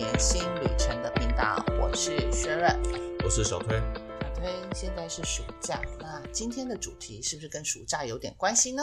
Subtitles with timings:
[0.00, 2.74] 年新旅程的频道，我是薛润。
[3.22, 8.82] 我是小推，小推，现在是暑假，那今天的主题是不是跟暑假有点关系呢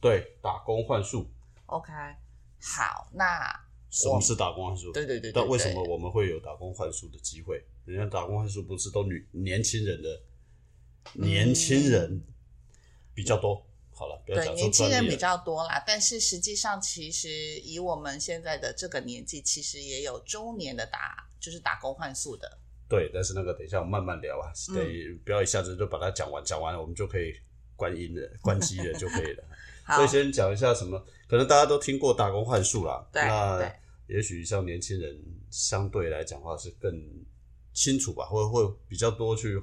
[0.00, 1.28] 对，打工换宿。
[1.66, 1.90] ？OK，
[2.60, 3.26] 好，那
[3.90, 4.92] 什么是打工换宿？
[4.92, 7.60] 对对对对但为什么我们会有打工换宿的机会？
[7.84, 10.22] 人家打工换宿不是都女年轻人的，
[11.14, 12.22] 年轻人
[13.12, 13.66] 比较多。
[13.94, 17.28] 好了，不要对年轻人比较多啦，但是实际上，其实
[17.60, 22.58] 以我们现在的这个年纪，其实也有中年的打，就是打工换宿的。
[22.88, 27.34] 对，但是那个等一下我慢慢聊啊，嗯得不要一下子就把它讲完，讲完了我们就可以
[27.76, 29.44] 关音了、关机了就可以了。
[29.84, 30.98] 好所以先讲一下什么，
[31.28, 33.74] 可能大家都听过打工换宿啦，对那
[34.08, 35.18] 也许像年轻人
[35.50, 36.92] 相对来讲的话是更
[37.72, 39.62] 清楚吧，会会比较多去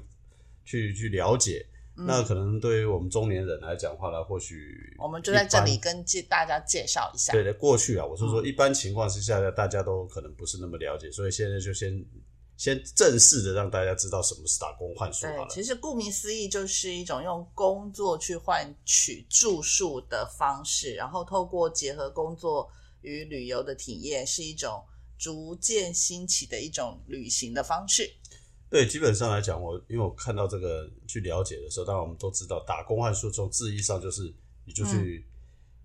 [0.63, 1.65] 去去了解。
[1.99, 7.33] 嗯那可能对于我们中年人来讲的话呢，或许我们就在这里跟介大家介绍一下。
[7.33, 12.05] 对的，过去啊，我是嗯说一般情况之下呢，大家都可能不是那么了解，所以现在就先
[12.55, 15.47] 先正式的让大家知道什么是打工换宿好，了。
[15.49, 22.69] 其实顾名思义，就是一种用工作去换取住宿的方式，然后透过结合工作
[23.01, 24.83] 与旅游的体验，是一种
[25.17, 28.09] 逐渐兴起的一种旅行的方式。
[28.69, 34.31] 对，基本上来讲，我因为我看到这个去了解的时候，当然我们都知道，打工换宿从字义上就是
[34.65, 35.25] 你就去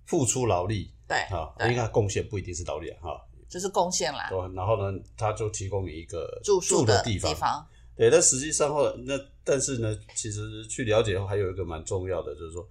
[0.05, 7.67] 付出劳力对，啊，嗯对应该贡献不一定是劳力啊，哈，就是贡献啦，对，然后呢，他就提供你一个住宿的地方，方。
[7.97, 12.69] 对，但实际上后来那但是呢，其实去了解后还有一个蛮重要的，就是说，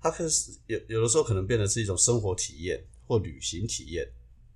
[0.00, 4.10] 它可是有有的时候可能变得是一种生活体验或旅行体验，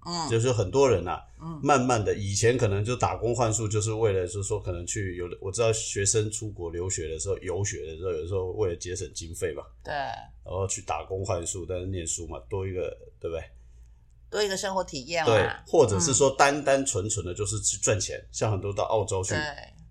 [0.07, 0.29] 嗯。
[0.29, 1.61] 就是很多人啊，嗯。
[1.63, 13.45] 慢慢的以前可能就打工换宿，就是为了就是说可能去有的我知道学生出国留学的时候游学的时候，有时候为了节省经费嘛，对，然后去打工换宿，但是念书嘛，多一个对不对？
[14.31, 15.33] 多一个生活体验嘛。
[15.33, 15.49] 对，。
[15.67, 19.41] 或者是说单单纯纯的就是去赚钱，像很多到澳洲去对，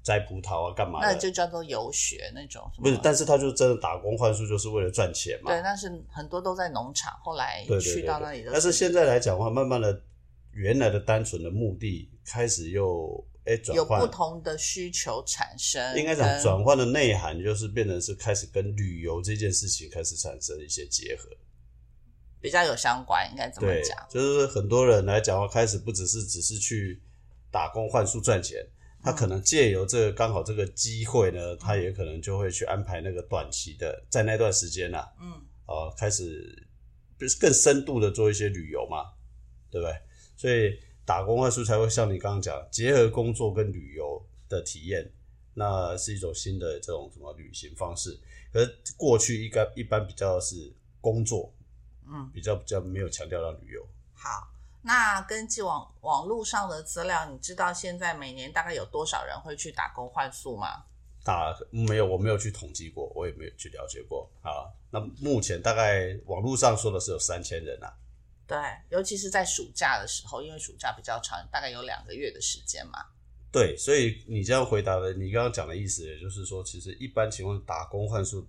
[0.10, 1.14] 摘葡萄啊，干嘛的？
[1.14, 2.68] 那就叫做游学那种。
[2.82, 5.52] 不是，但是他就真的打工换宿，就是为了赚钱嘛。
[5.52, 8.46] 对，但是很多都在农场，后来去到那里的。
[8.46, 10.02] 对但是现在来讲的话，慢慢的，
[10.52, 21.30] 原来的单纯的目的开始又哎转换有不，同的需求产生，应该讲跟转换的内涵就是变成是开始跟旅游这件事情开始产生一些结合。
[22.42, 27.00] 比较有相关，应该怎么讲。，就是很多人来讲的话，开始不只是只是去
[27.52, 28.66] 打工换宿赚钱，
[29.02, 36.68] 他可能借由这个刚好这个机会呢，他也可能就会去安排那个短期的，在那段时间呐、啊，嗯，呃，开始
[37.18, 39.06] 就是更深度的做一些旅游嘛，
[39.72, 39.96] 对不对？
[40.36, 45.10] 所以打工换宿才会像你刚刚讲，结合工作跟旅游的体验，
[45.54, 48.20] 那是一种新的这种什么旅行方式。
[48.52, 51.54] 可是过去应该一般比较是工作，
[52.06, 53.88] 嗯，比较比较没有强调到旅游。
[54.14, 54.59] 好。
[54.82, 60.86] 那根据网网络上的资料，你知道现在每年大概有多少人会去打工换宿吗？
[61.24, 64.72] 打没有，我没有去统计过，我也没有去了解过啊。
[64.90, 67.94] 那目前大概网络上说的是有三千人啊。
[68.48, 68.58] 对，
[68.90, 73.06] 尤其是在暑假的时候，因为暑假比较长，大概有两个月的时间嘛。
[73.52, 78.48] 对，所以你这样回答的，你刚刚讲的意思，也就是说，其实一般情况打工换宿，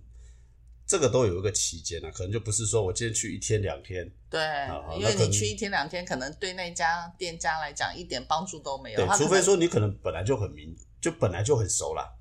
[0.91, 8.97] 这个都有一个期间啊，可能就不是说我今天去一天两天，对，好因为你去一天两天，可能对那家店家来讲一点帮助都没有。
[8.97, 12.11] 对除非说你可能本来就很明，就本来就很熟啦。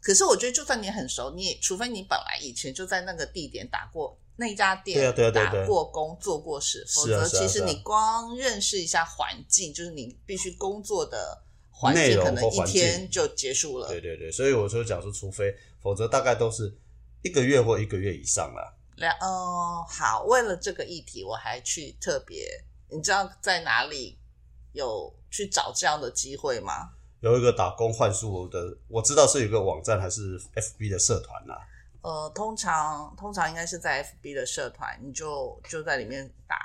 [0.00, 13.88] 可是我觉得，就算你很熟，你也除非你本来以前就在那个地点打过那家店，对啊对啊对啊打过工、做过事，否则其实你光认识一下环境，就是你必须工作的环境，可能一天就结束了。
[13.88, 16.74] 对对对，所以我就讲说，除非，否则大概都是
[17.22, 18.74] 一个月或一个月以上啦。
[18.96, 22.46] 两哦，好，为了这个议题，我还去特别，
[22.88, 24.18] 你知道在哪里
[24.72, 26.90] 有去找这样的机会吗？
[27.20, 31.66] 有一个打工换宿的，我知道是有一个网站还是 FB 的社团啦。
[32.02, 36.56] 呃，通常通常应该是在 FB 的社团，你就就在里面打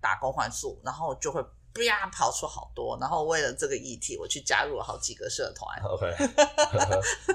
[0.00, 1.44] 打工换宿，然后就会
[1.78, 5.80] 啪跑出好多，然后为了这个议题，我去加入了好几个社团。
[5.84, 6.06] OK，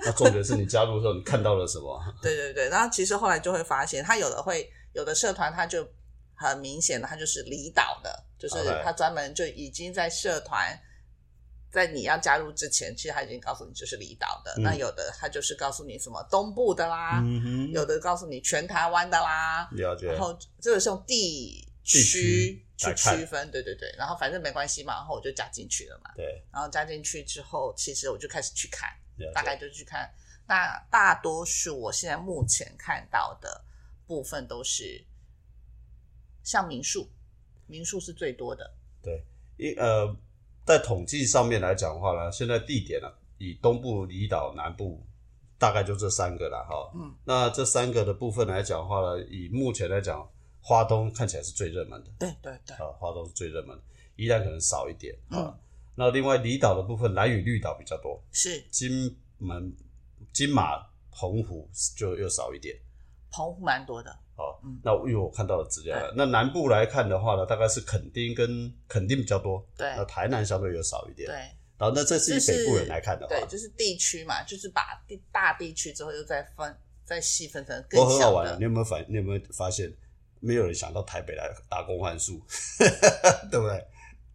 [0.03, 2.01] 那重点是你加入的时候，你看到了什么？
[2.21, 5.87] 对对对，然后其实后来就会发现，他有的会有的社团，他就
[6.35, 10.79] 很明显的，他就是离岛的，就是他专门就已经在社团。
[11.71, 14.53] 在你要加入之前，其实他已经告诉你就是离岛的。
[14.57, 20.21] 嗯那有的他就是告诉你什么东部的啦，嗯哼，有的告诉你全台湾的啦，了解然。
[20.21, 28.89] 后这个是用地地区区去区分，对对对，然后反正没关系嘛，然后我就加进去了嘛，对，然后加进去之后，其实我就开始去看，
[29.33, 30.11] 大概就去看，
[30.47, 33.63] 那大多数我现在目前看到的
[34.07, 35.05] 部分都是
[36.43, 37.09] 像民宿，
[37.67, 39.23] 民宿是最多的，对，
[39.57, 40.15] 一呃，
[40.65, 43.07] 在统计上面来讲的话呢，现在地点呢、
[43.37, 45.05] 以东部离岛、南部
[45.57, 46.91] 大概就这三个了哈。
[46.95, 50.29] 嗯，那这三个的部分来讲的话呢，以目前来讲，
[50.63, 53.83] 花东看起来是最热门的对对对，啊，花东是最热门的，
[54.15, 55.37] 宜兰可能少一点啊。
[55.37, 55.59] 嗯
[55.95, 59.71] 那另外离岛的部分，南屿绿岛比较多，是金门、
[60.33, 62.75] 金马、澎湖就又少一点。
[63.29, 71.29] 澎湖蛮多的，哦嗯，那因为我看到的资料了，那南部来看的话呢，大概是垦丁跟垦丁比较多，对那台南相对又少一点。
[71.29, 71.35] 对。
[71.77, 76.75] 然后那这是以就是北部人来看的话对，，就是地区嘛，就是把地大地区之后又再分
[77.05, 78.13] 再细分成更小的。
[78.13, 78.63] 我很好玩，的你。
[78.63, 78.99] 有没有发？
[79.01, 79.93] 你有没有发现，
[80.43, 82.41] 没有人想到台北来打工换宿，
[83.49, 83.87] 对不对？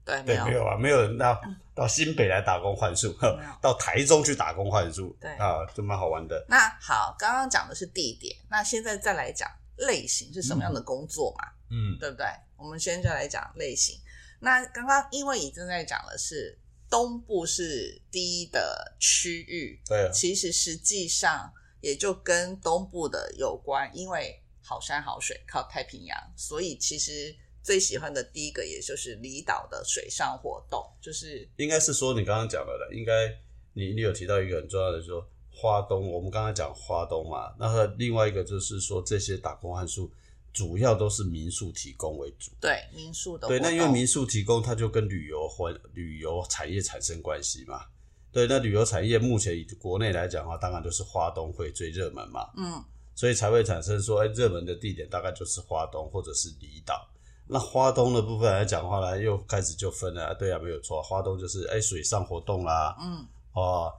[0.05, 1.39] 对，没对，有没有啊，没有人到
[1.75, 6.43] 到新北来打工换宿，没有 到台中去打工换宿，对啊，这蛮好玩的。
[6.49, 9.47] 那好，刚刚讲的是地点，那现在再来讲
[9.77, 12.25] 类型是什么样的工作嘛，嗯，对不对？
[12.57, 14.01] 我们现在来讲类型。
[14.41, 16.59] 那刚刚因为你正在讲的是
[16.89, 21.53] 东部是第一的区域，对啊，其实实际上
[21.83, 33.35] 也就跟东部的有关，因为好山好水，靠太平洋，所以其实最喜欢的第一个也就是离岛的水上活动，就是应该是说你刚刚讲的了，应该
[33.73, 40.13] 你你有提到一个很重要的，就是说花东，我们刚刚讲花东嘛，那它另外一个就是说这些打工汉宿
[40.53, 42.51] 主要都是民宿提供为主。
[42.61, 47.87] 对民宿的对，那因为民宿提供，它就跟旅游或旅游产业产生关系嘛。
[48.31, 52.85] 对，那旅游产业目前以国内来讲的话，当然就是花东会最热门嘛，嗯，
[53.19, 57.05] 所以才会产生说，哎，热门的地点大概就是花东或者是离岛。
[57.49, 63.93] 那花东的部分来讲的话呢，又开始就分了，对啊，没有错，花东就是哎水上活动啦，嗯，哦，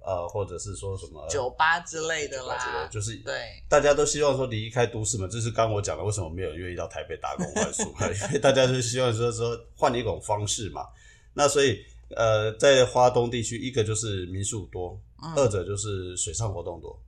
[0.00, 7.82] 呃，或者是说什么酒吧之类的啦的，就是对，大家都希望说离开都市嘛，这是刚我讲的，为什么没有人愿意到台北打工换宿？
[8.28, 10.86] 因为大家就希望说说换一种方式嘛。
[11.34, 11.84] 那所以
[12.16, 16.98] 呃，在花东地区，一个就是民宿多，嗯二者就是水上活动多。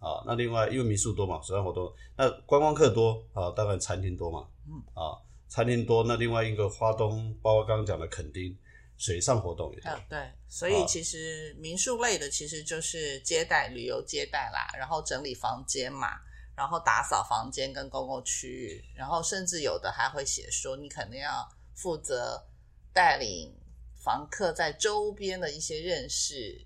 [0.00, 4.48] 对啊，那另外因为民宿多嘛，水上活动，那观光客多啊，当然餐厅多嘛。
[4.66, 5.18] 嗯啊，
[5.48, 8.56] 餐厅多，那另外一个花东，包括刚刚讲的垦丁，
[8.96, 9.96] 水上活动也多还。
[9.96, 16.08] 有对，所以其实民宿类的其实就是接待、旅游接待啦，然后整理房间嘛，
[16.54, 22.46] 然后打扫房间跟公共区域，然后甚至有的还会写说你肯定要负责
[22.92, 23.52] 带领
[23.96, 26.64] 房客在周边的一些认识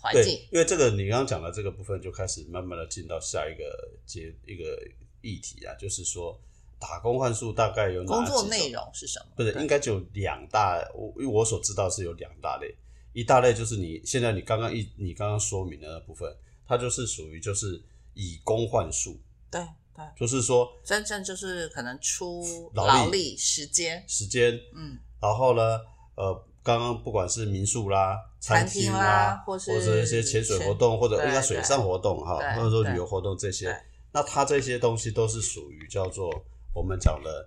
[0.00, 4.80] 环对境。，因为这个你刚刚讲的这个部分，就开始慢慢的进到下一个阶一个
[5.20, 6.40] 议题啊，就是说
[6.78, 9.26] 打工换宿大概有哪工作内容是什么？
[9.36, 9.62] 不是对。
[9.62, 12.74] 应该就有两大，我因为我所知道是有两大类，
[13.12, 16.34] 一大类就是你现在你刚刚一你刚刚说明的那部分，
[16.66, 17.82] 它就是属于就是
[18.14, 19.20] 以工换宿，
[19.50, 19.60] 对
[19.94, 22.90] 对，就是说真正就是可能出劳力。
[22.92, 25.80] 劳力时间，时间，嗯，然后呢，
[26.14, 33.74] 呃，刚刚不管是民宿啦、餐厅厅啦或是者一些潜水活动，或者应该水上活动哈，或者说旅游活动这些，
[34.12, 36.30] 那它这些东西都是属于叫做
[36.74, 37.46] 我们讲的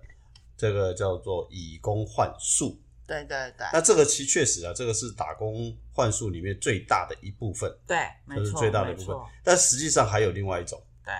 [0.56, 2.80] 这个叫做以工换宿。
[3.06, 9.16] 对对对那这个其实确实啊，这个是打工换宿里面最大的一部分，对，没错，这是最大的一部分。
[9.44, 11.12] 但实际上还有另外一种对，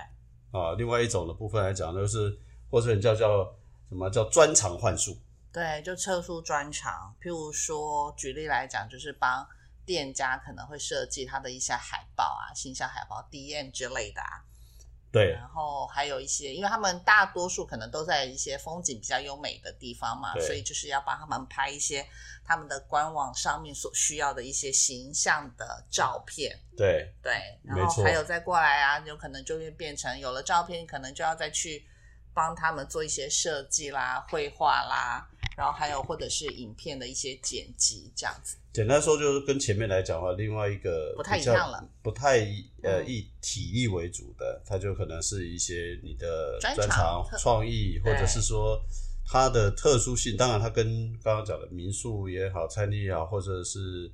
[0.59, 2.35] 啊，另外一种的部分来讲，就是
[2.71, 3.45] 或者叫叫
[3.87, 5.15] 什么叫专长换宿。
[5.55, 9.47] 对，就撤出专长，譬如说，举例来讲，就是帮
[9.85, 14.43] 店家可能会设计他的一些海报啊、形象海报、DM 之类的啊，
[15.13, 22.05] 对然后还有一些，因为他们大多数可能都在一些风景比较优美的地方嘛，所以就是要帮他们拍一些
[22.43, 26.59] 他们的官网上面所需要的一些形象的照片。
[26.75, 31.87] 对对，然后还有再过来啊，有可能就会变成有了照片，可能就要再去
[32.33, 38.57] 帮他们做一些设计啦、绘画啦，然后还有或者是影片的一些剪辑这样子。
[38.73, 42.39] 简单说就是跟前面来讲的话，另外一个不太一样了，不太
[42.83, 48.77] 呃嗯以体力为主的，它就可能是一些你的专专长创意，或者是说
[49.25, 50.35] 它的特殊性。
[50.35, 54.11] 当然，它跟刚刚讲的民宿也好、餐厅也好，或者是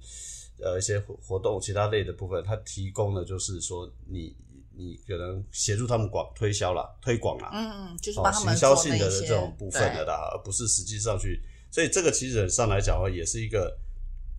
[0.59, 4.35] 呃一些活活动其他类的部分，它提供的就是说你
[4.75, 11.41] 你可能协助他们广推销啦、推广啦，嗯嗯，就是哦，帮他们行销性的这种部分的啦，而不是实际上去。
[11.69, 13.77] 所以这个其实上来讲的话，也是一个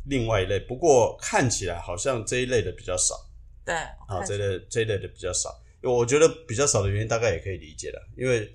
[0.06, 0.60] 另外一类。
[0.60, 3.14] 不过看起来好像这一类的比较少
[3.64, 5.50] 对啊，这类这一类的比较少。
[5.82, 8.00] 我觉得比较少的原因，大概也可以理解了。
[8.16, 8.54] 因为，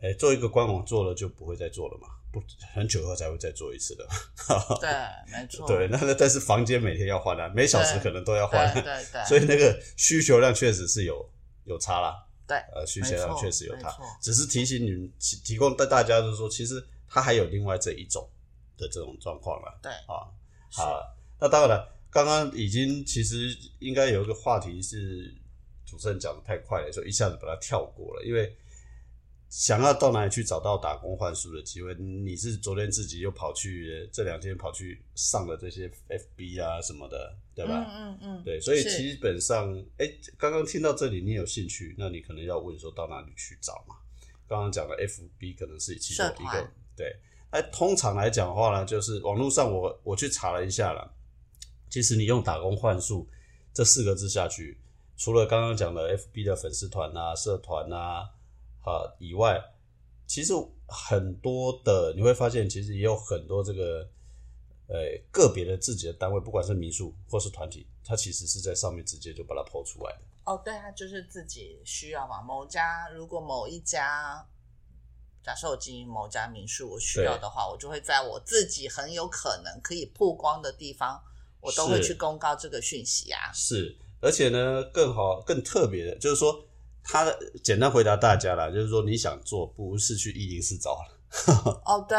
[0.00, 2.42] 哎，做一个官网做了就不会再做了嘛，不
[2.74, 4.06] 很久以后才会再做一次的。
[4.80, 4.88] 对，
[5.32, 11.30] 没错，对，那那但是房间每天要换啊，每小时可能都要换对，对对， 所以那个需求量确实是有
[11.64, 12.24] 有差啦。
[12.46, 18.26] 对呃，需求量确实有差，只是提醒你们提提供大大家就是说，其实它还有另外这一种
[18.78, 19.78] 的这种状况了。
[19.82, 20.24] 对，啊，
[20.70, 25.34] 是好，那当然了，刚刚已经其实应该有一个话题是
[25.84, 28.56] 主持人讲的太快了，所以一下子把它跳过了，因为
[29.48, 31.94] 想要到哪里去找到打工换宿的机会？
[31.94, 37.86] 你是昨天自己又跑去这两天跑去上了这些 FB 啊什么的，对吧？
[37.88, 43.96] 嗯嗯嗯，对，所以基本上，哎，刚刚听到这里，你有兴趣，那你可能要问说到哪里去找嘛？
[44.46, 47.16] 刚刚讲的 FB 可能是其中一个对。
[47.50, 51.10] 哎通常来讲的话呢，就是网络上我我去查了一下了，
[51.88, 53.26] 其实你用打工换宿
[53.72, 54.78] 这四个字下去，
[55.16, 58.28] 除了刚刚讲的 FB 的粉丝团啊、社团啊
[58.88, 59.60] 啊以外，
[60.26, 60.52] 其实
[60.86, 64.08] 很多的你会发现，其实也有很多这个
[64.86, 64.96] 呃
[65.30, 70.20] 个别的自己的单位，不管是民宿或是团体，它其实是在上面直接就把它抛出来的。
[70.44, 72.40] 哦，对啊，就是自己需要嘛。
[72.40, 74.46] 某家如果某一家，
[75.42, 81.22] 假设我经营某家民宿，我需要的话，我就会在我自己很有可能可以曝光的地方，
[81.60, 83.52] 我都会去公告这个讯息啊。
[83.52, 86.64] 是，而且呢，更好、更特别的，就是说，
[87.10, 87.24] 他
[87.64, 92.18] 简单回答大家啦，就是说你想做，不是去一零四找了， 哦，对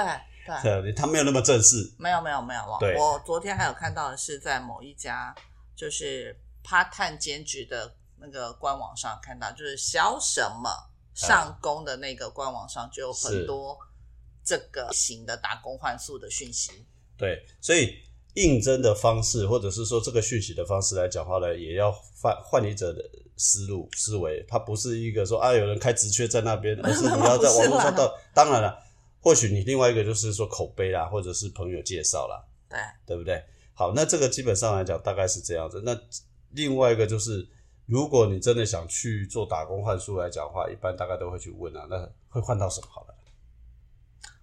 [0.63, 1.93] 对，他没有那么正式。
[1.99, 5.33] 没有没有没有，我对我昨天还有看到的是在某一家
[5.75, 13.77] 就是 part time 兼职的那个官网上看到，就是小什么上工的那个官网上就有很多
[14.43, 16.71] 这个型的打工换宿的讯息。
[17.15, 17.95] 对，所以
[18.35, 23.03] 应征的方式，或者是说这个讯息的方式来讲话呢，也要换换你者的
[23.35, 24.45] 思路思维。
[24.47, 28.13] 它不是一个说啊有人开直缺在那边， 而是你要在网络上到。
[28.33, 28.77] 当然了，
[29.19, 33.43] 或许你另外一个就是说口碑啦，或者是朋友介绍啦，对，对不对？
[33.73, 35.81] 好，那这个基本上来讲大概是这样子。
[35.83, 35.97] 那
[36.51, 37.47] 另外一个就是，
[37.85, 43.15] 如果你真的想去做打工换宿来讲的话，一般大概都会去问啊，那会换到什么好了？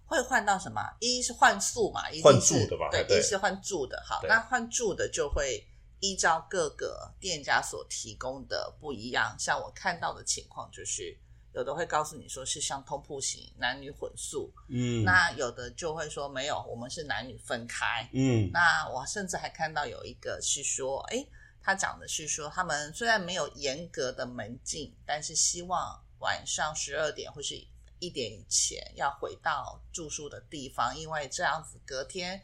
[0.06, 0.80] 会换到什么？
[1.00, 4.02] 一是换宿嘛，一是换是住的吧对，对一是换住的。
[4.06, 5.66] 好，那换住的就会
[6.00, 9.36] 依照各个店家所提供的不一样。
[9.38, 11.18] 像我看到的情况就是，
[11.52, 18.08] 有的会告诉你说是像通铺型男女混宿，嗯，那有的就会说没有，我们是男女分开。
[18.12, 21.26] 嗯那我甚至还看到有一个是说，哎，
[21.62, 27.54] 他讲的是说，他们虽然没有严格的门禁，但是希望晚上十二点或是
[27.98, 32.42] 一点以前要回到住宿的地方，因为这样子隔天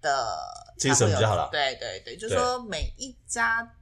[0.00, 3.76] 的精神比较好了对对对，就对说每一家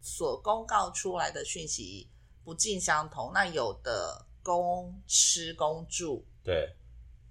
[0.00, 2.10] 所公告出来的讯息
[2.44, 6.76] 不尽相同，那有的公吃公住，对，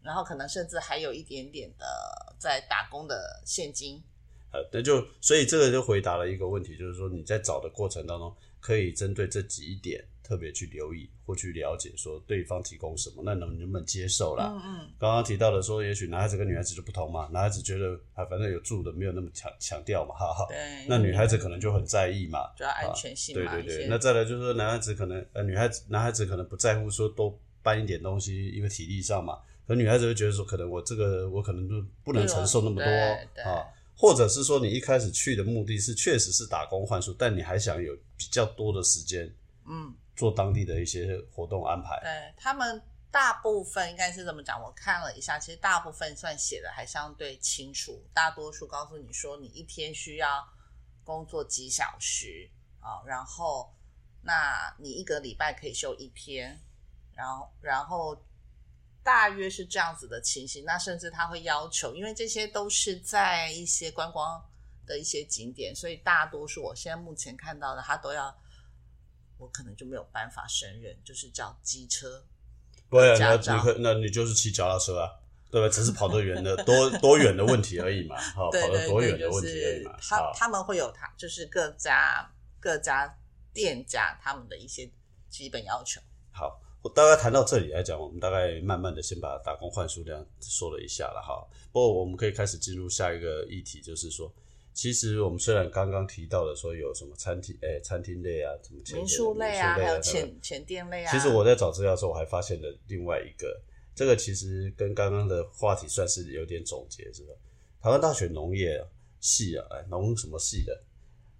[0.01, 4.03] 然后可能甚至还有一点点的在打工的现金。
[4.51, 14.51] 呃，那就所以这个就回答了一个问题，就是说你在找的过程当中，可以针对这几点特别去留意或去了解，说对方提供什么，那能能不能接受啦？
[14.55, 20.45] 嗯嗯，刚刚提到的说，也许男孩子跟女孩子就不同嘛，男孩子觉得啊，反正有住的，没有那么强强调嘛，哈哈。
[20.49, 20.57] 对。
[20.87, 23.87] 那女孩子可能就很在意嘛，主要安全性嘛，对对对。
[23.87, 29.37] 那再来就是说，男孩子可能呃，女孩子男孩子可能不在乎说多搬一点东西，因为体力上嘛，
[29.67, 33.63] 可女孩子会觉得说，可能我这个我可能就不能承受那么多啊。
[33.95, 39.31] 或者是说，你一开始去的目的是确实是打工换宿，但你还想有比较多的时间
[39.65, 41.99] 嗯，做当地的一些活动安排。
[42.01, 50.47] 对他们大部分应该是这么讲，我看了一下，其实大部分算写的还相对清楚，大多数告诉你说你一天需要
[51.03, 53.73] 工作几小时啊，然后
[54.21, 56.59] 那你一个礼拜可以休一天，
[57.13, 58.19] 然后然后
[59.03, 60.63] 大约是这样子的情形。
[60.65, 64.43] 那甚至他会要求，因为这些都是在一些观光
[64.85, 68.35] 的一些景点，所以大多数我现在目前看到的，他都要。
[69.43, 72.23] 我可能就没有办法胜任，就是叫机车，
[72.87, 75.11] 不会啊，那你可那你就是骑脚踏车啊，
[75.51, 75.67] 对吧？
[75.67, 79.97] 只是跑得远的多多远的问题而已嘛，好，对对跑得多远的问题而已是嘛。
[79.99, 82.31] 好，他他们会有他，就是各家
[82.61, 83.13] 各家
[83.53, 84.89] 店家他们的一些
[85.29, 85.99] 基本要求。
[86.31, 91.45] 好，我大概谈到这里来讲，我们大概慢慢的先把打工换宿这样说了一下了哈。
[91.73, 94.33] 不过我们可以开始进入下一个议题，就是说，
[94.73, 100.25] 其实我们虽然刚刚提到了说有什么餐厅，哎、餐厅类啊，什么民宿类啊，还有钱。
[100.25, 101.11] 前前店类啊。
[101.11, 103.61] 其实我在找资料的时候，我还发现了另外一个，
[103.93, 107.33] 这个其实跟刚刚的话题算是有点总结，是吧？
[107.81, 108.83] 台湾大学农业
[109.19, 110.83] 系啊，哎，农什么系的，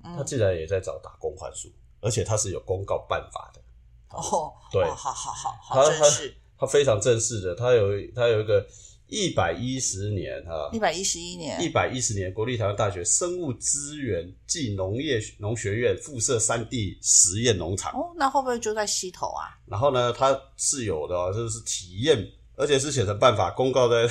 [0.03, 1.71] 嗯他竟然也在找打工换宿，
[2.01, 3.61] 而且他是有公告办法的，
[4.09, 8.67] 哦，对哦好好好他好正式，他非常正式的，他有他有一个
[9.13, 17.91] 一百一十年哈一，百一十一年一百一十年国立台湾大学生物资源暨农业农学院附设三地实验农场。
[17.93, 19.53] 哦，那会不会就在溪头啊？
[19.67, 24.09] 然后呢，它是有的、哦，就是体验而且是写成办法公告 在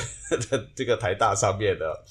[0.76, 2.04] 这个台大上面的。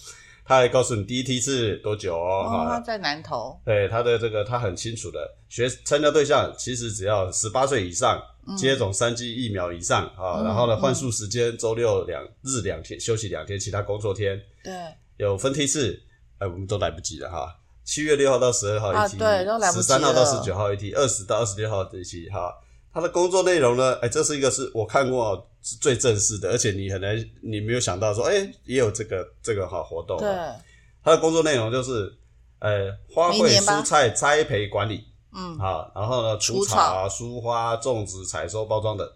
[0.51, 5.17] 他还告诉你第一梯次多久哦，哦，他、在南投，对他的这个他很清楚的，
[5.47, 8.21] 学参加对象其实只要十八岁以上，
[8.57, 14.73] 接种三剂疫苗以上啊，然后呢换宿时间周六两日两天休息两天，其他工作天对，
[15.15, 15.97] 有分梯次，
[16.39, 17.55] 哎，我们都来不及了哈。
[17.85, 22.53] 七月六号到十二号啊一梯，对都来不及十三号到十九号一梯，二十到二十六号一梯哈。
[22.93, 30.21] 他的工作内容呢，哎，这是一个是我看过最正式的，而且你很难你没有想到说，哎，也有这个这个哈活动啊。
[30.21, 30.61] 对，
[31.03, 32.13] 他的工作内容就是，
[32.59, 39.09] 呃，花卉蔬菜栽培管理，嗯，啊，然后呢，除除草啊、疏花、种植、采收、包装等，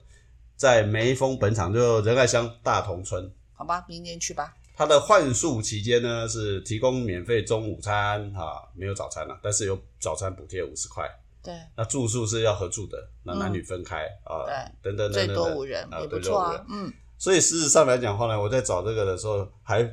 [0.56, 3.30] 在梅峰本场就仁爱乡大同村。
[3.54, 4.54] 好吧，明年去吧。
[4.78, 11.10] 他的换宿期间呢，是提供免费中午餐啊，没有早餐了、但是有早餐补贴五十块。
[11.46, 14.54] 对，那住宿是要合住的，那男女分开、啊，对。
[14.82, 16.66] 等等等最等等多五人啊也不错啊。
[16.70, 19.84] 嗯，所以事实上来讲话呢，我在找这个的时候，还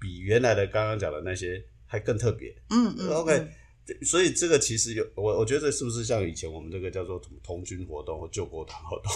[0.00, 2.52] 比原来的刚刚讲的那些还更特别。
[2.70, 3.48] 嗯嗯 OK，嗯
[4.04, 9.12] 所以这个其实有我，我觉得是不是像以前我们这个叫做同军活动或救国团活动，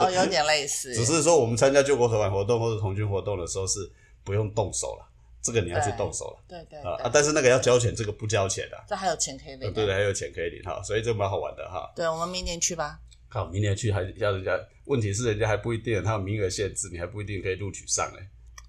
[0.00, 3.80] 哦，有点类似，只是说我们参加救国团活动或者同军活动的时候是
[4.24, 5.06] 不用动手了，
[5.40, 7.10] 这个你要去动手了对对啊啊！
[7.12, 9.72] 但是那个要交钱，这个不交钱的、啊，这还有钱可以领啊。
[9.72, 11.90] 对对，还有钱可以领哈，所以这蛮好玩的哈。
[11.94, 12.98] 对，我们明年去吧。
[13.28, 18.20] 好，明年去还要人家，问题是人家还不一定，他有名额限制，你还不一定可以录取上嘞。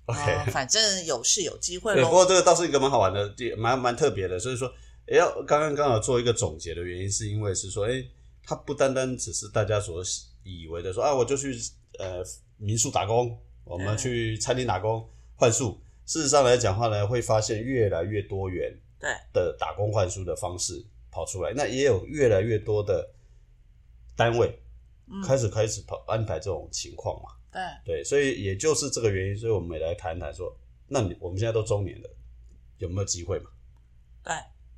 [0.06, 2.14] OK，、哦 反正有是有机会对，不喽。
[2.16, 4.38] 过这个倒是一个蛮好玩的，也蛮蛮特别的。
[4.40, 4.72] 所以说，
[5.08, 8.04] 也要刚刚刚好做一个总结的原因，是因为是说，哎，
[8.44, 10.04] 它不单单只是大家所
[10.44, 11.56] 以为的说啊，我就去
[11.98, 12.24] 呃
[12.58, 15.82] 民宿打工，我们嗯去餐厅打工换宿。
[16.10, 23.08] 事实上来讲话呢，会发现越来越多元对，的打工换书的方式跑出来，那也有越来越多的
[24.16, 24.60] 单位
[25.06, 27.30] 嗯，开始开始跑安排这种情况嘛。
[27.52, 27.62] 对，
[27.98, 30.52] 对，所以也就是这个原因，所以我们也来谈谈说，
[30.88, 32.10] 那你我们现在都中年了，
[32.80, 33.52] 有没有机会嘛？
[34.24, 34.34] 对，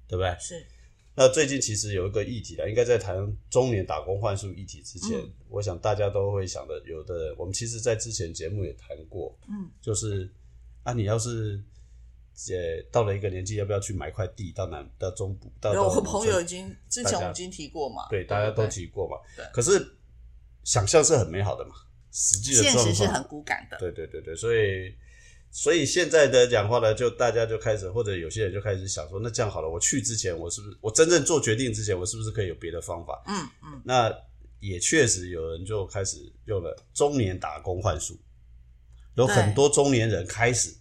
[0.10, 0.36] 对不对？
[0.38, 0.68] 是，
[1.16, 3.16] 那最近其实有一个议题啦，应该在谈
[3.50, 5.32] 中年打工换宿议题之前，嗯。
[5.48, 10.30] 我想大家都会想的，有的人我们其实在之前节目也谈过，嗯，就是
[10.84, 11.62] 啊，你要是
[12.50, 19.96] 呃到了一个年纪，要不要去买块地到南到中部有我朋友已经之前我们已经提过嘛，对大家都提过嘛对，可是
[20.64, 21.76] 想象是很美好的嘛，
[22.12, 23.78] 实际的现实是很骨感的。
[23.78, 24.94] 对对对对，所以
[25.52, 33.22] 所以现在的讲话呢，就大家就开始，或者有些人就开始想说，那这样好了，我去之前，我是不是我真正做决定之前，我是不是可以有别的方法？
[33.28, 34.12] 嗯嗯，那
[34.60, 38.18] 也确实有人就开始用了中年打工换宿，
[39.16, 40.76] 有很多中年人开始，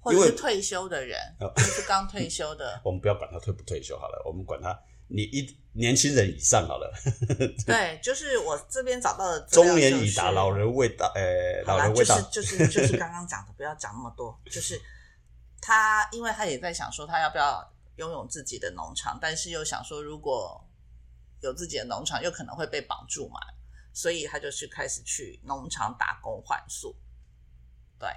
[0.00, 1.48] 或者是退休的人，哦。
[1.48, 6.92] 或者是刚退休的， 我们不要管他退不退休好了，我们管他你一年轻人以上好了，
[7.66, 14.38] 对，就是我这边找到的中年就是已达，老人未到，呃，老人未到，就是就是就是刚刚讲的，不要讲那么多。
[14.50, 14.80] 就是
[15.60, 20.64] 他，因为他也在想说，他要不要拥有自己的农场，但是又想说，如果
[21.40, 23.38] 有自己的农场，又可能会被绑住嘛，
[23.92, 26.96] 所以他就是开始去农场打工换宿。
[27.98, 28.08] 对，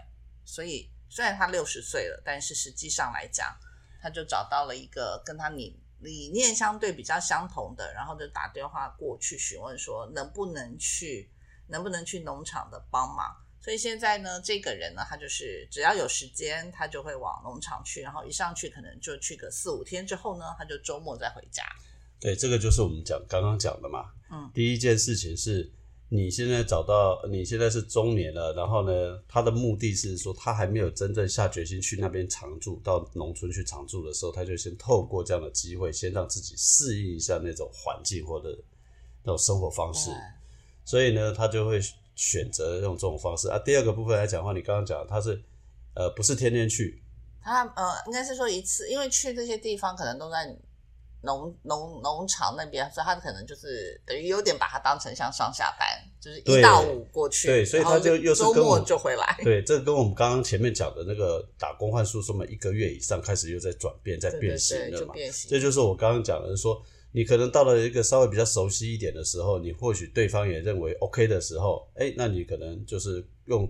[0.46, 3.56] 所以虽然他六十岁了，但是实际上来讲，
[4.02, 11.32] 他就找到了一个跟他理理念相对比较相同的，然后就打电话过去询问说能不能去，
[11.68, 13.36] 能不能去农场的帮忙。
[13.60, 21.64] 所以现在呢，这个人呢，他就是只要有时间，他就会往农场去，然后一上去可能就去个四五天之后呢，他就周末再回家。
[22.20, 24.12] 对，这个就是我们讲刚刚讲的嘛。
[24.32, 25.70] 嗯，第一件事情是
[26.10, 38.58] 你现在找到，你现在是中年了，然后呢，他的目的是说他还没有真正下决心去那边常住，到农村去常住的时候，他就先透过这样的机会，先让自己适应一下那种环境或者
[39.24, 40.10] 那种生活方式。
[40.86, 41.82] 所以呢，他就会
[42.16, 43.60] 选择用这种方式啊。
[43.60, 45.44] 第二个部分来讲的话，你刚刚讲他是
[45.94, 47.04] 呃不是天天去，
[47.42, 50.58] 他呃，应该是说一次，因为去这些地方可能都在
[51.22, 55.88] 农农农场那边，所以他可能就是等于有点把它当成像上下班，
[56.22, 59.36] 就是一对到五过去，对所以他就又是周末跟我就回来。
[59.44, 65.08] 对，这跟我们刚刚前面讲的那个打工换宿，说嘛一个月以上开始又在转变，在变形了嘛。
[65.08, 65.50] 就变形。
[65.50, 73.68] 这就是我刚刚讲的，说你可能到了一个稍微比较熟悉一点的时候，你或许对方也认为 OK 的时候，哎，那你可能就是用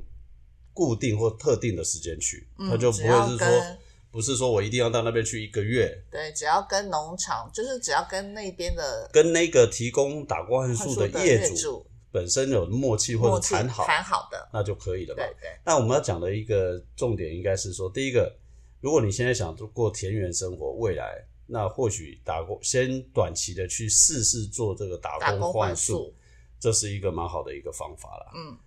[0.74, 3.78] 固定或特定的时间去，嗯他就不会是说跟
[4.18, 15.22] 不是说我一定要到那边去一个月，对，只要跟农场，就是只要跟那边的跟那个提供打工换宿的业主本身有默契或者谈好，谈好的，那就可以了嘛。
[15.22, 18.36] 对对，那我们要讲的一个重点应该是说，第一个，
[18.82, 26.16] 如果你现在想过田园生活，未来那或许打工先短期的去试试做这个打工换换宿宿，，
[26.60, 28.32] 这是一个蛮好的一个方法啦。
[28.34, 28.58] 嗯，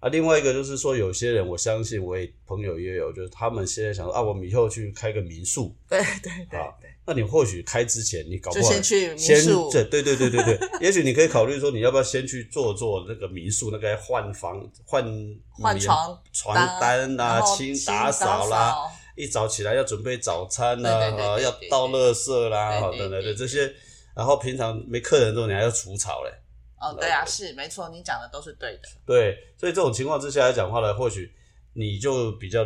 [0.00, 6.72] 啊，另外一个就是说，有些人我相信，我也朋友也有，就是他们现在想说啊，我们以后去开个民宿， 对对对啊，
[7.04, 15.04] 那你或许开之前，你搞不好就先去民先宿对对对对对对，也许你可以考虑说，你要不要先去做做那个民宿，那个换房换
[15.50, 23.70] 换床床单啦、清清打扫啦，扫一早起来要准备早餐啦，啊要倒垃圾啦，等等的这些，
[24.14, 26.32] 然后平常没客人的时候，你还要除草嘞。
[26.80, 28.88] 哦，对啊，是没错，你讲的都是对的。
[29.06, 31.30] 对，所以这种情况之下来讲话呢，或许
[31.74, 32.64] 你就比较，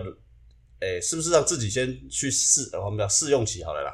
[0.80, 3.92] 诶，是不是让自己先去试，呃我们讲试用期好了啦，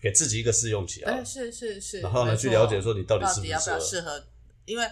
[0.00, 2.00] 给自己一个试用期啊对，，是是是。
[2.00, 4.26] 然后呢去了解说你到底到底要不适不适合要适合，
[4.64, 4.84] 因为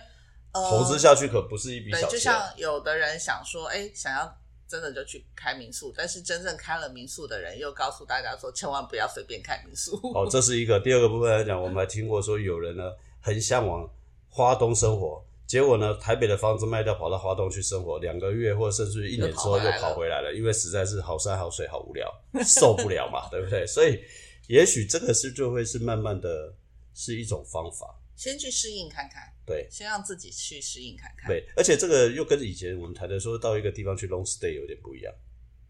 [0.52, 2.20] 呃，投资下去可不是一笔对，就小钱。
[2.20, 9.96] 像有的人想说，哎，想要真的就去开民宿，但是真正开了民宿的人又告诉大家说，千万不要随便开民宿。
[10.14, 10.78] 哦，这是一个。
[10.80, 12.84] 第二个部分来讲，我们还听过说有人呢
[13.20, 13.88] 很向往
[14.28, 22.08] 花东生活，结果呢台北的房子卖掉，跑到花东去生活，两个月或者甚至于一年之后又又跑回来了跑回来了，因为实在是好山好水好无聊，
[22.44, 23.66] 受不了嘛，对不对？
[23.66, 24.00] 所以
[24.46, 26.54] 也许这个是就会是慢慢的
[26.94, 27.94] 是一种方法。
[28.14, 35.14] 先去适应看看，对先让自己去适应看看。，对，而且这个又跟以前我们谈的说到一个地方去 long stay 有点不一样，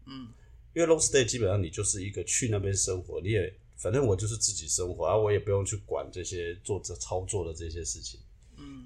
[0.07, 0.27] 嗯，
[0.73, 8.19] 因为 long stay 基本上你就是一个去那边生活，你也反正我就是自己生活，啊，我也不用去管这些做这操作的这些事情。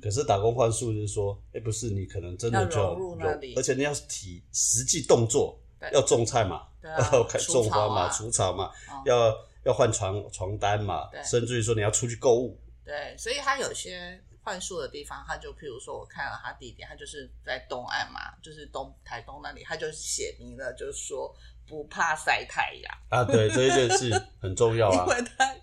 [0.03, 3.55] 嗯，可是打工换宿就是说，哎、不是你可能真的就要融入那里。
[3.55, 5.57] 而且你要体实际动作，
[5.93, 9.01] 要种菜嘛， 要开种花嘛，除草嘛，哦。
[9.05, 9.33] 要
[9.65, 21.33] 要换床床单嘛，甚至于说你要出去购物，对，所以他有些换宿的地方，他就譬如说，我看了他地点，他就是在东岸嘛，就是东台东那里，他就写明了，就是说
[21.65, 24.11] 不怕晒太阳，啊，对，这一件事
[24.41, 25.05] 很重要啊。
[25.07, 25.15] 因。
[25.15, 25.55] 为他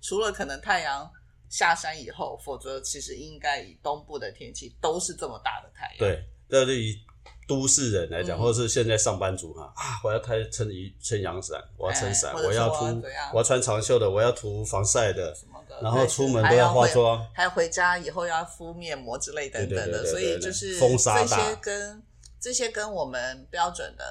[0.00, 1.10] 除了可能太阳
[1.50, 5.98] 下山以后，否则其实应该以东部的天气都是这么大的太阳。
[5.98, 6.98] 对，那对于
[7.46, 12.84] 都市人来讲，嗯或者是现在上班族哈啊，我要开撑一撑阳伞，我要撑伞，哎我要涂，
[13.32, 17.28] 我要穿长袖的，我要涂防晒的，什么的，然后出门都要化妆。
[17.34, 22.00] 还有回家以后要敷面膜之类等等的，所以就是这些跟
[22.38, 24.04] 这些跟我们标准的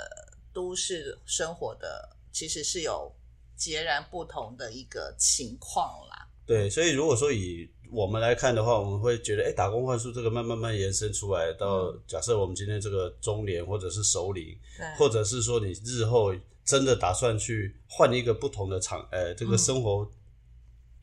[0.54, 3.16] 都市生活的其实是有
[3.56, 6.28] 截然不同的一个情况啦。
[6.50, 12.02] 对，所以如果说以我们来看的话，我们会觉得，哎，打工换宿这个慢慢慢延伸出来，到嗯。
[12.08, 16.34] 假设我们今天这个中年或者是首领，对，或者是说你日后
[16.66, 19.58] 真的打算去换一个不同的场，呃，这个嗯。
[19.60, 20.10] 生活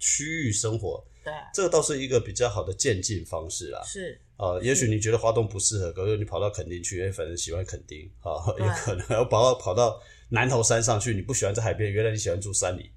[0.00, 3.80] 区域生活，对，这个倒是一个比较好的渐进方式啦。
[3.85, 4.20] 是。
[4.38, 8.66] 呃，也许你觉得花东不适合，可是你跑到垦丁去，哎，反正喜欢垦丁，啊，对。
[8.66, 12.90] 也可能要跑到跑到南头山上去，你不喜欢在海边，原来你喜欢住山里，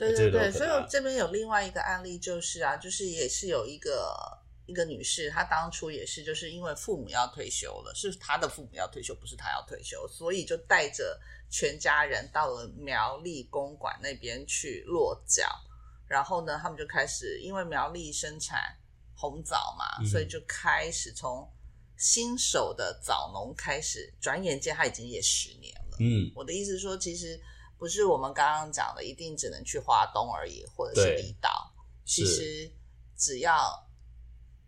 [0.00, 4.12] 对对对，所以我这边有另外一个案例，就是啊，就是也是有一个
[4.66, 15.44] 一个女士，她当初也是就是因为父母要退休了，是她的父母要退休，不是她要退休，所以就带着全家人到了苗栗公馆那边去落脚。
[16.08, 18.76] 然后呢，他们就开始因为苗栗生产
[19.14, 21.48] 红枣嘛，嗯所以就开始从
[21.96, 25.96] 新手的枣农开始，转眼间他已经也十年了。
[26.00, 27.40] 嗯，我的意思是说，其实
[27.80, 31.72] 不是我们刚刚讲的，一定只能去华东而已，或者是离岛。
[32.04, 32.70] 其实
[33.16, 33.88] 只要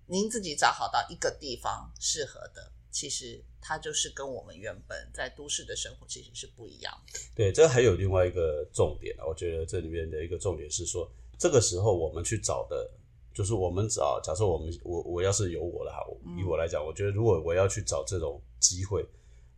[0.06, 7.18] 您自己找好到一个地方适合的，其实它就是跟我们原本在都市的生活其实是不一样的。
[7.34, 11.06] 对，这还有另外一个重点啊，我觉得这里面的一个重点是说，
[11.38, 12.90] 这个时候我们去找的，
[13.34, 19.06] 就是我们找，假设我们我我要是有我的哈，嗯以我来讲，我觉得如果我要去找这种机会，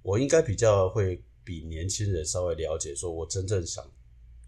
[0.03, 3.85] 我应该比较会比年轻人稍微了解，说我真正想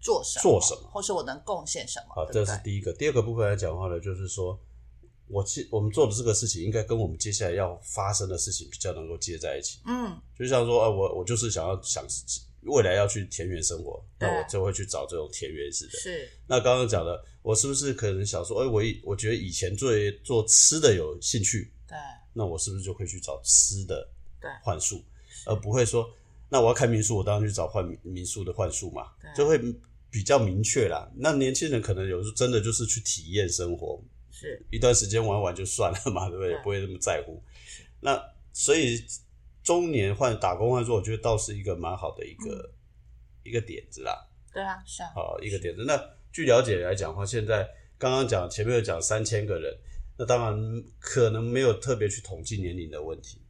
[0.01, 2.45] 做什么，做什么或是我能贡献什么，好，对对？
[2.45, 2.91] 这是第一个。
[2.93, 4.59] 第二个部分来讲的话呢，就是说
[5.27, 9.79] 我其我们做的这个事情，应该跟我们接下来要发生的事情比较能够接在一起。
[9.85, 12.05] 嗯，就像说，啊，我我就是想要想
[12.63, 15.91] 未来要去田园生活，那我就会去找这种田园式的。
[15.99, 21.97] 是，那刚刚讲的，我是不是可能想说，哎、我以我觉得以前对做吃的有兴趣，对
[22.33, 24.07] 那我是不是就可以去找吃的
[24.41, 25.01] 对换术，
[25.45, 26.09] 而不会说，
[26.49, 29.59] 那我要开民宿，我当然去找换民民宿的换宿嘛，就会
[30.09, 31.09] 比较明确啦。
[31.15, 36.53] 那年轻人可能有时候真的就是去体验生活，是，一段时间玩玩就算了嘛，对不对？
[36.53, 37.41] 对不会那么在乎。
[37.99, 38.21] 那
[38.53, 39.03] 所以
[39.63, 42.73] 中年换打工换宿，我觉得倒是一个蛮好的一个、嗯
[43.43, 44.13] 一个点子啦。
[44.53, 45.85] 对啊，是啊，好，一个点子。
[45.87, 45.97] 那
[46.33, 47.65] 据了解来讲的话，现在
[47.97, 49.73] 刚刚讲前面有讲三千个人，
[50.17, 53.41] 那当然可能没有特别去统计年龄的问题，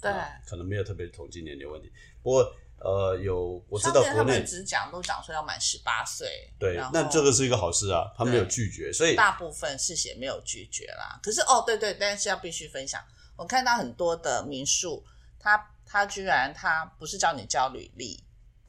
[0.00, 0.10] 对。
[0.10, 1.92] 啊可能没有特别统计年龄的问题。
[2.22, 11.20] 不过呃，有我知道国内只讲都讲说要满十八岁，对那这个是一个好事啊，他没有拒绝，所以大部分是写没有拒绝啦。
[11.22, 13.04] 可是哦，对对，但是要必须分享，
[13.36, 15.04] 我看到很多的民宿
[15.38, 18.24] 他他居然他不是叫你交履历，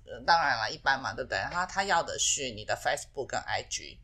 [0.06, 1.40] 呃，当然了，一般嘛，对不对？
[1.50, 3.98] 他他要的是你的 Facebook 跟 IG，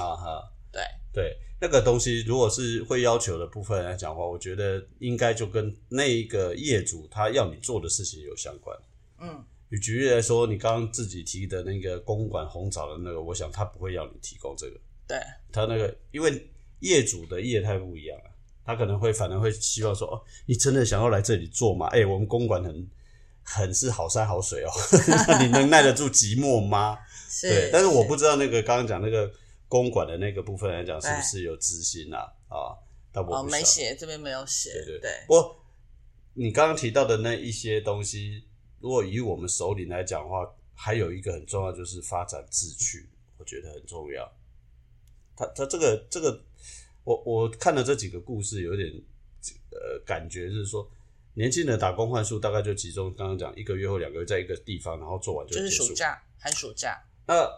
[0.00, 0.82] 啊哈，对
[1.12, 8.76] 对，那个东西如果是会要求的部分来讲的话，我觉得应该就跟那一个业主他要你做的事情有相关。
[9.20, 15.18] 嗯，举举例来说，你刚刚自己提的那个公馆红枣的那个，我想他不会要你提供这个，对，
[15.52, 16.48] 他那个因为
[16.80, 18.32] 业主的业态不一样啊，
[18.64, 21.86] 他可能会反而会希望说，哦，你真的想要来这里做吗？
[21.88, 22.88] 哎、我们公馆很
[23.44, 24.70] 很是好山好水哦，
[25.40, 26.98] 你能耐得住寂寞吗？
[27.28, 29.30] 是，对，但是我不知道那个刚刚讲那个
[29.72, 32.20] 公馆的那个部分来讲，是不是有执行啊？
[32.48, 32.76] 啊，
[33.10, 33.42] 但我。
[33.44, 35.64] 没写，这边没有写，对对对，不过
[36.34, 38.44] 你刚刚提到的那一些东西，
[38.80, 43.08] 如果以我们首领来讲的话，还有一个很重要就是发展志趣，
[43.38, 44.30] 我觉得很重要。
[45.34, 46.44] 他他这个这个，
[47.04, 48.92] 我我看了这几个故事，有点
[49.70, 50.86] 呃感觉是说，
[51.32, 55.70] 年轻人打工换宿大概就集中刚刚讲一个月或两个月在一个地方，然后做完就就是。
[55.70, 57.50] 暑假、寒暑假，那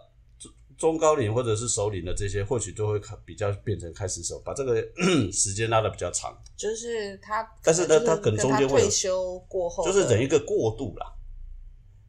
[0.79, 4.81] 中中高龄或者是首领的这些，或许就会比较变成开始手，把这个
[5.33, 11.13] 时间拉的比较长，就是他，但是呢就他可能中间会退休过后，就是等一个过渡啦。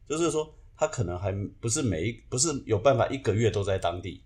[0.08, 4.22] 就是说，他可能还不是每一不是有办法一个月都在当地，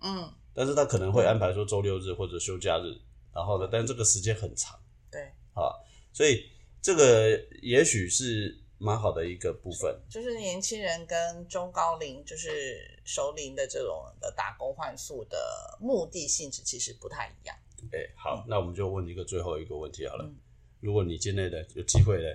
[0.00, 2.94] 嗯，但是他可能会安排说周六日或者休假日，
[3.34, 4.78] 然后呢，但这个时间很长。
[5.10, 5.20] 对，
[5.52, 5.74] 啊，
[6.12, 6.44] 所以
[6.80, 7.30] 这个
[7.60, 9.96] 也许是蛮好的一个部分。
[10.08, 17.56] 就是年轻人跟中高龄，就是熟龄的这种的打工换宿的目的性质其实不太一样。
[17.92, 20.24] 哎、好，那我们就问一个最后一个问题好了。
[20.24, 20.36] 嗯
[20.80, 22.28] 如果你今天的有机会呢，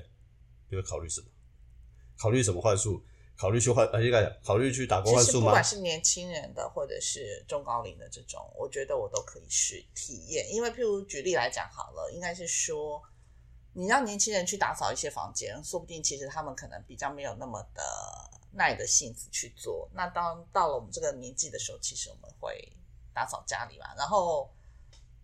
[0.69, 1.25] 你会考虑什么？
[2.15, 3.03] 考虑什么换宿？
[3.36, 3.88] 考虑去换？
[3.88, 5.63] 呃，应该讲考虑去打工其换宿吗不管？
[5.63, 10.45] 是年轻人的，或者是中高龄的这种，我觉得我都可以去体验。
[10.53, 13.01] 因为譬如举例来讲好了，应该是说，
[13.77, 17.83] 你让年轻人去打扫一些房间，说不定其实他们可能比较没有那么的
[18.53, 19.89] 耐的性子去做。
[19.93, 22.71] 那当到了我们这个年纪的时候，其实我们会
[23.13, 24.49] 打扫家里嘛，然后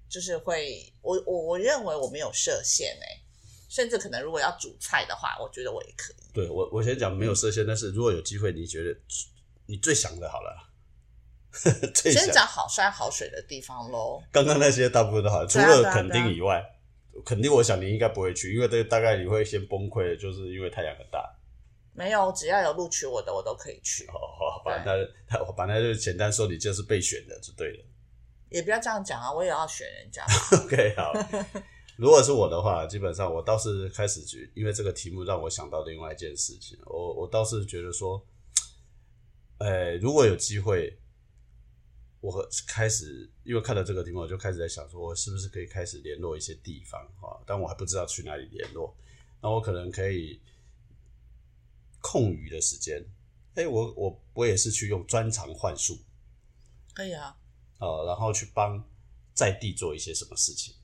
[0.09, 3.23] 就是会，我我我认为我没有设限哎、
[3.69, 6.17] 甚至可能如果要煮菜的话，我觉得我也可以。
[6.33, 8.99] 对我，我先讲没有设限，但是如果有机会，你觉得
[9.67, 10.69] 你最想的好了，
[11.95, 14.21] 先讲好山好水的地方喽。
[14.29, 16.61] 刚刚那些大部分都好，除了垦对啊对啊丁以外，
[17.25, 21.37] 垦丁我想你应该不会去，因为这个大概你会先崩溃的，就是因为太阳很大。
[21.93, 24.05] 没有，只要有录取我的，我都可以去。
[24.05, 24.93] 哦，好吧，那
[25.29, 27.85] 那我把那就简单说，你就是被选的就对了。
[28.49, 30.25] 也不要这样讲啊，我也要选人家。
[30.63, 31.11] OK，好。
[31.97, 38.25] 如果是我的话，基本上我倒是开始觉，因为这个题目让我想到另外一件事情，我我倒是觉得说，
[39.59, 40.97] 呃，如果有机会，
[42.21, 47.41] 我开始因为看到这个题目，我就开始在想说，我是不是可以开始联络一些地方啊？
[47.45, 48.95] 但我还不知道去哪里联络。
[49.41, 50.39] 那我可能可以
[51.99, 53.03] 空余的时间，
[53.55, 55.97] 哎、我我我也是去用专长幻术，
[56.93, 57.35] 可以啊，
[57.79, 58.83] 呃，然后去帮
[59.33, 60.75] 在地做一些什么事情。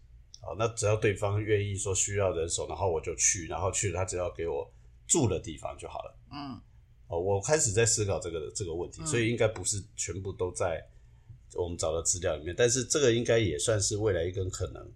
[0.42, 4.68] 好，那只要对方愿意说需要人手，然后我就去，然后去了他只要给我
[5.06, 6.18] 住的地方就好了。
[6.32, 6.60] 嗯，
[7.08, 10.84] 哦，我开始在思考这个这个问题，嗯所以应该不是全部都在
[11.58, 14.92] 我们找的资料里面，但是这个应该也算是未来一个可能。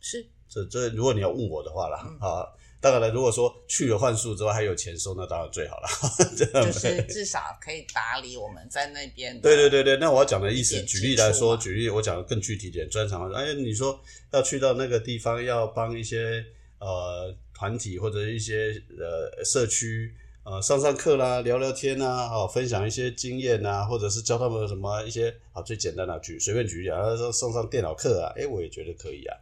[0.00, 2.46] 是这这，如果你要问我的话啦，嗯啊，
[2.80, 5.88] 当然了，如果说去了幻术之后还有钱收，那当然最好了。
[6.36, 9.40] 就是至少可以打理我们在那边的。
[9.40, 13.32] 对对对对，那我要讲的意思，举例来说，举例我讲的更具体一点，专长。
[13.32, 13.98] 哎，你说
[14.32, 16.44] 要去到那个地方，要帮一些
[16.78, 29.36] 呃团体或者一些呃社区呃上上课啦，聊聊天啊，哦，分享一些经验啊，或者是教他们什么一些啊最简单的举随便举例啊，说上上电脑课啊，哎，我也觉得可以啊。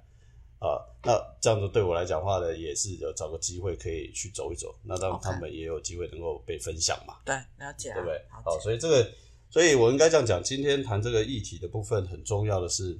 [0.60, 7.16] 啊，那这样子对我来讲话呢，也是有找个机会可以去走一走，那让他们也有机会能够被分享嘛。
[7.24, 8.24] 对，了解啊，对不对？
[8.30, 9.10] 好，解所以这个，
[9.50, 12.96] 所以我应该这样讲，今天谈这个议题的部分很重要的是，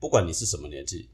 [0.00, 1.10] 不管你是什么年纪，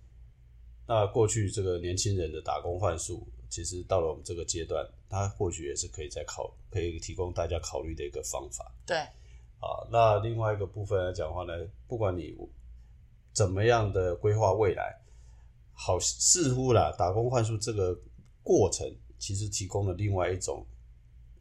[0.86, 8.72] 那过去这个年轻人的打工换宿，其实到了我们这个阶段，它或许也是可以再考，可以提供大家考虑的一个方法。
[8.86, 11.52] 对，啊，那另外一个部分来讲的话呢，
[11.88, 12.34] 不管你
[13.34, 15.00] 怎么样的规划未来，
[15.74, 17.98] 好似乎啦，打工换宿这个
[18.42, 20.64] 过程其实提供了另外一种，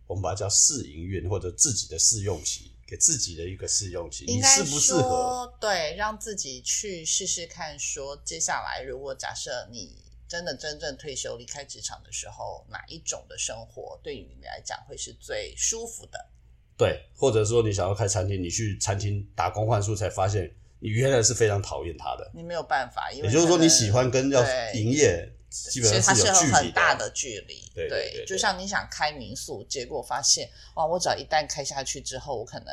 [0.07, 5.01] 我们把它叫试营运或者自己的试用期，给自己的一个试用期，你应该适不适合？
[5.01, 16.29] 说对，让自己去试试看，说接下来如果假设你真的真正退休离开职场的时候，哪一种的生活对于你来讲会是最舒服的？
[16.77, 22.31] 对，或者说你想要开餐厅，你去餐厅打工换宿才发现，你原来是非常讨厌他的。
[22.33, 24.41] 你没有办法，因为也就是说，你喜欢跟要
[24.73, 27.69] 营业基本上是有很大的距离。
[27.75, 32.67] 对对对对就像你想开民宿，结果发现哇，我只要一旦开下去之后，我可能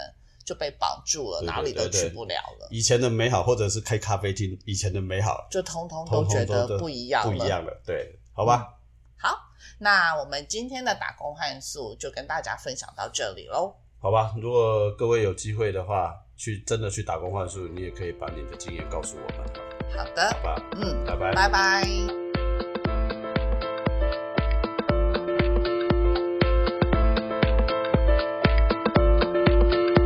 [0.46, 7.28] 就被绑住了，哪里都去不了了，以前的美好，或者是开咖啡厅以前的美好，就通通通都觉得不一样了。
[7.28, 7.82] 不一样了。
[7.84, 8.78] 对，好吧，
[9.18, 9.36] 好，
[9.78, 13.74] 那我们今天的打工换宿就跟大家分享到这里喽。
[13.98, 14.32] 好吧。
[14.40, 19.38] 如果各位有机会的话，去真的去打工换宿，你也可以把你的经验告诉我们，
[19.96, 20.62] 好的好，吧？
[20.76, 21.32] 嗯，拜拜。
[21.34, 22.25] 拜拜。